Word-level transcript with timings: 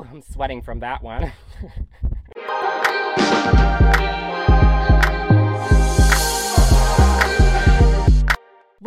Whew, 0.00 0.08
I'm 0.10 0.22
sweating 0.22 0.62
from 0.62 0.80
that 0.80 1.02
one. 1.02 1.30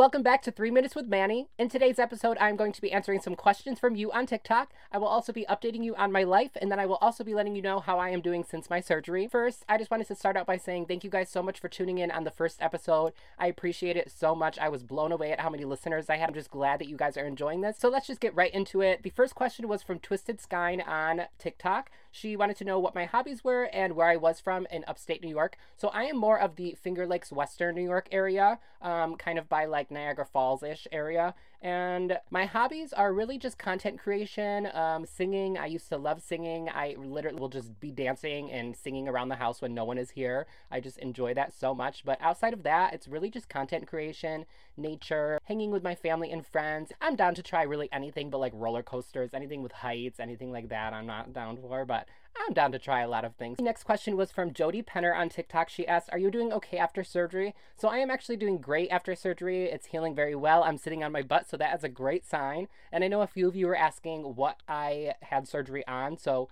Welcome 0.03 0.21
back 0.21 0.41
to 0.41 0.51
3 0.51 0.69
Minutes 0.69 0.95
with 0.95 1.07
Manny. 1.07 1.47
In 1.57 1.69
today's 1.69 1.97
episode, 1.97 2.37
I'm 2.41 2.57
going 2.57 2.73
to 2.73 2.81
be 2.81 2.91
answering 2.91 3.21
some 3.21 3.35
questions 3.35 3.79
from 3.79 3.95
you 3.95 4.11
on 4.11 4.25
TikTok. 4.25 4.73
I 4.91 4.97
will 4.97 5.07
also 5.07 5.31
be 5.31 5.45
updating 5.49 5.81
you 5.81 5.95
on 5.95 6.11
my 6.11 6.23
life, 6.25 6.57
and 6.61 6.69
then 6.69 6.77
I 6.77 6.85
will 6.85 6.97
also 6.97 7.23
be 7.23 7.33
letting 7.33 7.55
you 7.55 7.61
know 7.61 7.79
how 7.79 7.99
I 7.99 8.09
am 8.09 8.19
doing 8.19 8.43
since 8.43 8.69
my 8.69 8.81
surgery. 8.81 9.29
First, 9.29 9.63
I 9.69 9.77
just 9.77 9.89
wanted 9.89 10.07
to 10.07 10.15
start 10.15 10.35
out 10.35 10.45
by 10.45 10.57
saying 10.57 10.87
thank 10.87 11.05
you 11.05 11.09
guys 11.09 11.29
so 11.29 11.41
much 11.41 11.57
for 11.57 11.69
tuning 11.69 11.99
in 11.99 12.11
on 12.11 12.25
the 12.25 12.31
first 12.31 12.61
episode. 12.61 13.13
I 13.39 13.47
appreciate 13.47 13.95
it 13.95 14.11
so 14.11 14.35
much. 14.35 14.59
I 14.59 14.67
was 14.67 14.83
blown 14.83 15.13
away 15.13 15.31
at 15.31 15.39
how 15.39 15.49
many 15.49 15.63
listeners 15.63 16.09
I 16.09 16.17
had. 16.17 16.27
I'm 16.27 16.35
just 16.35 16.51
glad 16.51 16.81
that 16.81 16.89
you 16.89 16.97
guys 16.97 17.15
are 17.15 17.25
enjoying 17.25 17.61
this. 17.61 17.77
So 17.79 17.87
let's 17.87 18.07
just 18.07 18.19
get 18.19 18.35
right 18.35 18.53
into 18.53 18.81
it. 18.81 19.03
The 19.03 19.09
first 19.09 19.35
question 19.35 19.69
was 19.69 19.83
from 19.83 19.99
Twisted 19.99 20.41
Skine 20.41 20.81
on 20.81 21.27
TikTok. 21.39 21.89
She 22.15 22.35
wanted 22.35 22.57
to 22.57 22.63
know 22.63 22.77
what 22.77 22.93
my 22.93 23.05
hobbies 23.05 23.43
were 23.43 23.63
and 23.73 23.95
where 23.95 24.07
I 24.07 24.17
was 24.17 24.39
from 24.39 24.67
in 24.69 24.85
upstate 24.87 25.23
New 25.23 25.29
York. 25.29 25.57
So 25.75 25.87
I 25.87 26.03
am 26.03 26.15
more 26.15 26.39
of 26.39 26.57
the 26.57 26.77
Finger 26.79 27.07
Lakes, 27.07 27.31
Western 27.31 27.73
New 27.73 27.81
York 27.81 28.07
area, 28.11 28.59
um, 28.83 29.15
kind 29.15 29.39
of 29.39 29.49
by 29.49 29.65
like 29.65 29.89
Niagara 29.89 30.23
Falls 30.23 30.61
ish 30.61 30.87
area. 30.91 31.33
And 31.63 32.19
my 32.29 32.45
hobbies 32.45 32.91
are 32.91 33.13
really 33.13 33.37
just 33.37 33.57
content 33.57 33.97
creation, 33.97 34.67
um, 34.73 35.05
singing. 35.05 35.57
I 35.57 35.67
used 35.67 35.87
to 35.89 35.97
love 35.97 36.21
singing. 36.21 36.67
I 36.67 36.97
literally 36.99 37.39
will 37.39 37.47
just 37.47 37.79
be 37.79 37.89
dancing 37.89 38.51
and 38.51 38.75
singing 38.75 39.07
around 39.07 39.29
the 39.29 39.37
house 39.37 39.61
when 39.61 39.73
no 39.73 39.85
one 39.85 39.97
is 39.97 40.09
here. 40.09 40.45
I 40.69 40.81
just 40.81 40.97
enjoy 40.97 41.33
that 41.35 41.53
so 41.53 41.73
much. 41.73 42.03
But 42.03 42.17
outside 42.19 42.51
of 42.51 42.63
that, 42.63 42.93
it's 42.93 43.07
really 43.07 43.29
just 43.29 43.47
content 43.47 43.87
creation, 43.87 44.45
nature, 44.75 45.39
hanging 45.45 45.71
with 45.71 45.83
my 45.83 45.95
family 45.95 46.33
and 46.33 46.45
friends. 46.45 46.91
I'm 46.99 47.15
down 47.15 47.33
to 47.35 47.41
try 47.41 47.63
really 47.63 47.87
anything 47.93 48.29
but 48.29 48.39
like 48.39 48.51
roller 48.53 48.83
coasters, 48.83 49.33
anything 49.33 49.63
with 49.63 49.71
heights, 49.71 50.19
anything 50.19 50.51
like 50.51 50.67
that. 50.67 50.91
I'm 50.91 51.07
not 51.07 51.31
down 51.31 51.55
for, 51.55 51.85
but 51.85 52.09
I'm 52.35 52.53
down 52.53 52.71
to 52.71 52.79
try 52.79 53.01
a 53.01 53.07
lot 53.07 53.25
of 53.25 53.35
things. 53.35 53.59
Next 53.59 53.83
question 53.83 54.17
was 54.17 54.31
from 54.31 54.53
Jody 54.53 54.81
Penner 54.81 55.15
on 55.15 55.29
TikTok. 55.29 55.69
She 55.69 55.87
asked, 55.87 56.09
Are 56.11 56.17
you 56.17 56.31
doing 56.31 56.51
okay 56.51 56.77
after 56.77 57.03
surgery? 57.03 57.53
So 57.77 57.87
I 57.87 57.97
am 57.97 58.09
actually 58.09 58.37
doing 58.37 58.57
great 58.57 58.89
after 58.89 59.15
surgery. 59.15 59.65
It's 59.65 59.87
healing 59.87 60.15
very 60.15 60.35
well. 60.35 60.63
I'm 60.63 60.77
sitting 60.77 61.03
on 61.03 61.11
my 61.11 61.21
butt, 61.21 61.49
so 61.49 61.57
that 61.57 61.75
is 61.77 61.83
a 61.83 61.89
great 61.89 62.25
sign. 62.25 62.67
And 62.91 63.03
I 63.03 63.07
know 63.07 63.21
a 63.21 63.27
few 63.27 63.47
of 63.47 63.55
you 63.55 63.67
were 63.67 63.77
asking 63.77 64.35
what 64.35 64.57
I 64.67 65.13
had 65.21 65.47
surgery 65.47 65.85
on. 65.87 66.17
So 66.17 66.49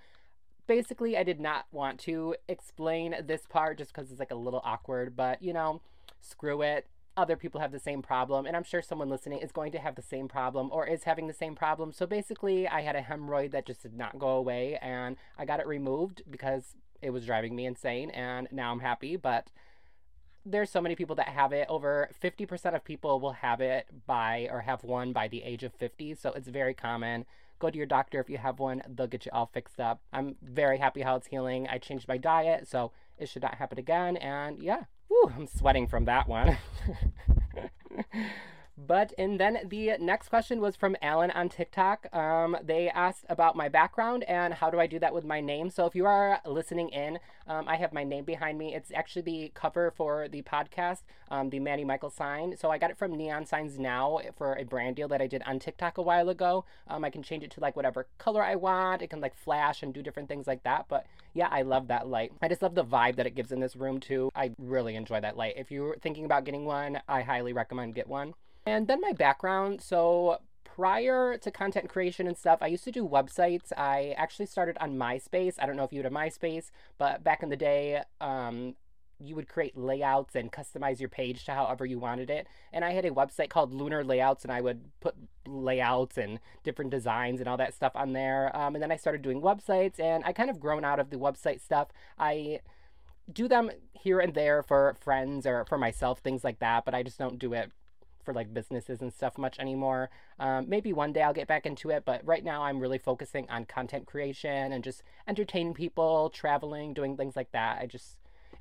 basically, 0.67 1.17
I 1.17 1.23
did 1.23 1.39
not 1.39 1.65
want 1.71 1.99
to 2.01 2.35
explain 2.47 3.15
this 3.25 3.45
part 3.49 3.77
just 3.77 3.93
because 3.93 4.11
it's 4.11 4.19
like 4.19 4.31
a 4.31 4.35
little 4.35 4.61
awkward, 4.63 5.15
but 5.15 5.41
you 5.41 5.53
know, 5.53 5.81
screw 6.21 6.61
it 6.61 6.87
other 7.17 7.35
people 7.35 7.59
have 7.59 7.71
the 7.71 7.79
same 7.79 8.01
problem, 8.01 8.45
and 8.45 8.55
I'm 8.55 8.63
sure 8.63 8.81
someone 8.81 9.09
listening 9.09 9.39
is 9.39 9.51
going 9.51 9.71
to 9.73 9.79
have 9.79 9.95
the 9.95 10.01
same 10.01 10.27
problem 10.27 10.69
or 10.71 10.87
is 10.87 11.03
having 11.03 11.27
the 11.27 11.33
same 11.33 11.55
problem. 11.55 11.91
So 11.91 12.05
basically, 12.05 12.67
I 12.67 12.81
had 12.81 12.95
a 12.95 13.01
hemorrhoid 13.01 13.51
that 13.51 13.65
just 13.65 13.83
did 13.83 13.93
not 13.93 14.17
go 14.17 14.29
away, 14.29 14.77
and 14.81 15.17
I 15.37 15.45
got 15.45 15.59
it 15.59 15.67
removed 15.67 16.23
because 16.29 16.75
it 17.01 17.09
was 17.09 17.25
driving 17.25 17.55
me 17.55 17.65
insane, 17.65 18.09
and 18.11 18.47
now 18.51 18.71
I'm 18.71 18.79
happy. 18.79 19.17
But 19.17 19.47
there's 20.45 20.69
so 20.69 20.81
many 20.81 20.95
people 20.95 21.15
that 21.17 21.27
have 21.27 21.51
it. 21.51 21.67
Over 21.69 22.09
50% 22.21 22.75
of 22.75 22.83
people 22.83 23.19
will 23.19 23.33
have 23.33 23.61
it 23.61 23.87
by 24.07 24.47
or 24.49 24.61
have 24.61 24.83
one 24.83 25.11
by 25.11 25.27
the 25.27 25.43
age 25.43 25.63
of 25.63 25.73
50, 25.73 26.15
so 26.15 26.31
it's 26.31 26.47
very 26.47 26.73
common. 26.73 27.25
Go 27.59 27.69
to 27.69 27.77
your 27.77 27.85
doctor 27.85 28.19
if 28.19 28.29
you 28.29 28.37
have 28.37 28.57
one, 28.57 28.81
they'll 28.87 29.05
get 29.05 29.25
you 29.25 29.31
all 29.33 29.51
fixed 29.53 29.79
up. 29.79 30.01
I'm 30.11 30.35
very 30.41 30.79
happy 30.79 31.01
how 31.01 31.15
it's 31.15 31.27
healing. 31.27 31.67
I 31.67 31.77
changed 31.77 32.07
my 32.07 32.17
diet, 32.17 32.67
so 32.67 32.91
it 33.17 33.29
should 33.29 33.43
not 33.43 33.55
happen 33.55 33.77
again, 33.77 34.17
and 34.17 34.63
yeah. 34.63 34.85
Whew, 35.11 35.29
I'm 35.35 35.45
sweating 35.45 35.87
from 35.87 36.05
that 36.05 36.29
one. 36.29 36.57
But 38.87 39.13
and 39.17 39.39
then 39.39 39.59
the 39.65 39.95
next 39.99 40.29
question 40.29 40.59
was 40.59 40.75
from 40.75 40.95
Alan 41.03 41.29
on 41.31 41.49
TikTok. 41.49 42.07
Um, 42.15 42.57
they 42.63 42.89
asked 42.89 43.25
about 43.29 43.55
my 43.55 43.69
background 43.69 44.23
and 44.23 44.55
how 44.55 44.71
do 44.71 44.79
I 44.79 44.87
do 44.87 44.97
that 44.99 45.13
with 45.13 45.23
my 45.23 45.39
name. 45.39 45.69
So 45.69 45.85
if 45.85 45.93
you 45.93 46.07
are 46.07 46.41
listening 46.47 46.89
in, 46.89 47.19
um, 47.47 47.67
I 47.67 47.75
have 47.75 47.93
my 47.93 48.03
name 48.03 48.23
behind 48.23 48.57
me. 48.57 48.73
It's 48.73 48.91
actually 48.95 49.21
the 49.21 49.51
cover 49.53 49.91
for 49.91 50.27
the 50.27 50.41
podcast, 50.41 51.03
um, 51.29 51.51
the 51.51 51.59
Manny 51.59 51.85
Michael 51.85 52.09
sign. 52.09 52.57
So 52.57 52.71
I 52.71 52.79
got 52.79 52.89
it 52.89 52.97
from 52.97 53.15
Neon 53.15 53.45
Signs 53.45 53.77
Now 53.77 54.19
for 54.35 54.55
a 54.55 54.63
brand 54.63 54.95
deal 54.95 55.07
that 55.09 55.21
I 55.21 55.27
did 55.27 55.43
on 55.45 55.59
TikTok 55.59 55.99
a 55.99 56.01
while 56.01 56.29
ago. 56.29 56.65
Um, 56.87 57.05
I 57.05 57.11
can 57.11 57.21
change 57.21 57.43
it 57.43 57.51
to 57.51 57.59
like 57.59 57.75
whatever 57.75 58.07
color 58.17 58.43
I 58.43 58.55
want. 58.55 59.03
It 59.03 59.11
can 59.11 59.21
like 59.21 59.35
flash 59.35 59.83
and 59.83 59.93
do 59.93 60.01
different 60.01 60.27
things 60.27 60.47
like 60.47 60.63
that. 60.63 60.85
But 60.89 61.05
yeah, 61.33 61.49
I 61.51 61.61
love 61.61 61.87
that 61.89 62.07
light. 62.07 62.31
I 62.41 62.47
just 62.47 62.63
love 62.63 62.73
the 62.73 62.83
vibe 62.83 63.17
that 63.17 63.27
it 63.27 63.35
gives 63.35 63.51
in 63.51 63.59
this 63.59 63.75
room 63.75 63.99
too. 63.99 64.31
I 64.35 64.51
really 64.57 64.95
enjoy 64.95 65.21
that 65.21 65.37
light. 65.37 65.53
If 65.57 65.69
you're 65.69 65.97
thinking 65.97 66.25
about 66.25 66.45
getting 66.45 66.65
one, 66.65 66.99
I 67.07 67.21
highly 67.21 67.53
recommend 67.53 67.93
get 67.93 68.07
one. 68.07 68.33
And 68.65 68.87
then 68.87 69.01
my 69.01 69.13
background. 69.13 69.81
So 69.81 70.39
prior 70.63 71.37
to 71.37 71.51
content 71.51 71.89
creation 71.89 72.27
and 72.27 72.37
stuff, 72.37 72.59
I 72.61 72.67
used 72.67 72.83
to 72.85 72.91
do 72.91 73.07
websites. 73.07 73.71
I 73.75 74.13
actually 74.17 74.45
started 74.45 74.77
on 74.79 74.97
MySpace. 74.97 75.55
I 75.59 75.65
don't 75.65 75.75
know 75.75 75.83
if 75.83 75.91
you 75.91 76.01
had 76.01 76.11
a 76.11 76.15
MySpace, 76.15 76.71
but 76.97 77.23
back 77.23 77.43
in 77.43 77.49
the 77.49 77.57
day, 77.57 78.03
um, 78.19 78.75
you 79.23 79.35
would 79.35 79.47
create 79.47 79.77
layouts 79.77 80.35
and 80.35 80.51
customize 80.51 80.99
your 80.99 81.09
page 81.09 81.45
to 81.45 81.53
however 81.53 81.85
you 81.85 81.99
wanted 81.99 82.29
it. 82.29 82.47
And 82.73 82.83
I 82.83 82.91
had 82.91 83.05
a 83.05 83.11
website 83.11 83.49
called 83.49 83.73
Lunar 83.73 84.03
Layouts, 84.03 84.43
and 84.43 84.51
I 84.51 84.61
would 84.61 84.81
put 84.99 85.15
layouts 85.45 86.17
and 86.17 86.39
different 86.63 86.91
designs 86.91 87.39
and 87.39 87.47
all 87.47 87.57
that 87.57 87.73
stuff 87.73 87.91
on 87.95 88.13
there. 88.13 88.55
Um, 88.55 88.75
and 88.75 88.81
then 88.81 88.91
I 88.91 88.95
started 88.95 89.21
doing 89.21 89.41
websites, 89.41 89.99
and 89.99 90.23
I 90.25 90.33
kind 90.33 90.49
of 90.49 90.59
grown 90.59 90.83
out 90.83 90.99
of 90.99 91.09
the 91.09 91.17
website 91.17 91.61
stuff. 91.61 91.89
I 92.17 92.61
do 93.31 93.47
them 93.47 93.69
here 93.93 94.19
and 94.19 94.33
there 94.33 94.63
for 94.63 94.95
friends 94.99 95.45
or 95.45 95.65
for 95.65 95.77
myself, 95.77 96.19
things 96.19 96.43
like 96.43 96.59
that, 96.59 96.85
but 96.85 96.95
I 96.95 97.03
just 97.03 97.19
don't 97.19 97.37
do 97.37 97.53
it 97.53 97.71
for 98.23 98.33
like 98.33 98.53
businesses 98.53 99.01
and 99.01 99.13
stuff 99.13 99.37
much 99.37 99.59
anymore. 99.59 100.09
Um, 100.39 100.69
maybe 100.69 100.93
one 100.93 101.13
day 101.13 101.21
I'll 101.21 101.33
get 101.33 101.47
back 101.47 101.65
into 101.65 101.89
it, 101.89 102.03
but 102.05 102.25
right 102.25 102.43
now 102.43 102.63
I'm 102.63 102.79
really 102.79 102.97
focusing 102.97 103.49
on 103.49 103.65
content 103.65 104.05
creation 104.05 104.71
and 104.71 104.83
just 104.83 105.03
entertaining 105.27 105.73
people, 105.73 106.29
traveling, 106.29 106.93
doing 106.93 107.17
things 107.17 107.35
like 107.35 107.51
that. 107.51 107.79
I 107.81 107.85
just 107.85 108.17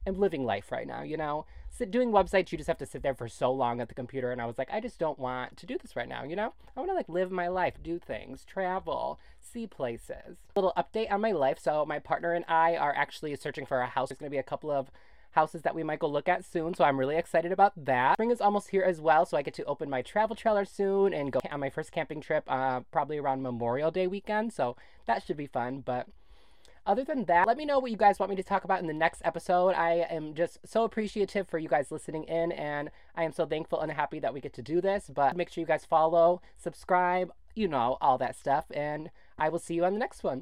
am 0.06 0.18
living 0.18 0.44
life 0.44 0.72
right 0.72 0.86
now, 0.86 1.02
you 1.02 1.16
know? 1.16 1.44
So 1.68 1.84
doing 1.84 2.10
websites, 2.10 2.50
you 2.50 2.58
just 2.58 2.68
have 2.68 2.78
to 2.78 2.86
sit 2.86 3.02
there 3.02 3.14
for 3.14 3.28
so 3.28 3.52
long 3.52 3.80
at 3.80 3.88
the 3.88 3.94
computer, 3.94 4.32
and 4.32 4.42
I 4.42 4.46
was 4.46 4.58
like, 4.58 4.70
I 4.72 4.80
just 4.80 4.98
don't 4.98 5.18
want 5.18 5.56
to 5.58 5.66
do 5.66 5.78
this 5.78 5.94
right 5.94 6.08
now, 6.08 6.24
you 6.24 6.34
know? 6.34 6.52
I 6.76 6.80
want 6.80 6.90
to 6.90 6.94
like 6.94 7.08
live 7.08 7.30
my 7.30 7.48
life, 7.48 7.74
do 7.82 7.98
things, 7.98 8.44
travel, 8.44 9.20
see 9.40 9.66
places. 9.66 10.38
Little 10.56 10.72
update 10.76 11.12
on 11.12 11.20
my 11.20 11.32
life. 11.32 11.58
So 11.58 11.84
my 11.86 11.98
partner 11.98 12.32
and 12.32 12.44
I 12.48 12.76
are 12.76 12.94
actually 12.96 13.34
searching 13.36 13.66
for 13.66 13.80
a 13.80 13.86
house. 13.86 14.08
There's 14.08 14.18
going 14.18 14.30
to 14.30 14.34
be 14.34 14.38
a 14.38 14.42
couple 14.42 14.70
of 14.70 14.90
houses 15.32 15.62
that 15.62 15.74
we 15.74 15.82
might 15.82 15.98
go 15.98 16.08
look 16.08 16.28
at 16.28 16.44
soon. 16.44 16.74
So 16.74 16.84
I'm 16.84 16.98
really 16.98 17.16
excited 17.16 17.52
about 17.52 17.72
that. 17.84 18.14
Spring 18.14 18.30
is 18.30 18.40
almost 18.40 18.70
here 18.70 18.82
as 18.82 19.00
well, 19.00 19.24
so 19.24 19.36
I 19.36 19.42
get 19.42 19.54
to 19.54 19.64
open 19.64 19.88
my 19.88 20.02
travel 20.02 20.36
trailer 20.36 20.64
soon 20.64 21.14
and 21.14 21.32
go 21.32 21.40
on 21.50 21.60
my 21.60 21.70
first 21.70 21.92
camping 21.92 22.20
trip 22.20 22.44
uh, 22.48 22.80
probably 22.90 23.18
around 23.18 23.42
Memorial 23.42 23.90
Day 23.90 24.06
weekend. 24.06 24.52
So 24.52 24.76
that 25.06 25.22
should 25.24 25.36
be 25.36 25.46
fun. 25.46 25.80
But 25.80 26.06
other 26.86 27.04
than 27.04 27.26
that, 27.26 27.46
let 27.46 27.56
me 27.56 27.64
know 27.64 27.78
what 27.78 27.90
you 27.90 27.96
guys 27.96 28.18
want 28.18 28.30
me 28.30 28.36
to 28.36 28.42
talk 28.42 28.64
about 28.64 28.80
in 28.80 28.86
the 28.86 28.92
next 28.92 29.22
episode. 29.24 29.74
I 29.74 30.06
am 30.10 30.34
just 30.34 30.58
so 30.64 30.84
appreciative 30.84 31.46
for 31.48 31.58
you 31.58 31.68
guys 31.68 31.90
listening 31.90 32.24
in, 32.24 32.52
and 32.52 32.90
I 33.14 33.24
am 33.24 33.32
so 33.32 33.46
thankful 33.46 33.80
and 33.80 33.92
happy 33.92 34.18
that 34.20 34.32
we 34.32 34.40
get 34.40 34.54
to 34.54 34.62
do 34.62 34.80
this. 34.80 35.10
But 35.12 35.36
make 35.36 35.50
sure 35.50 35.60
you 35.60 35.66
guys 35.66 35.84
follow, 35.84 36.40
subscribe, 36.56 37.32
you 37.54 37.68
know, 37.68 37.98
all 38.00 38.16
that 38.18 38.36
stuff, 38.36 38.64
and 38.72 39.10
I 39.38 39.48
will 39.50 39.58
see 39.58 39.74
you 39.74 39.84
on 39.84 39.92
the 39.92 39.98
next 39.98 40.22
one. 40.22 40.38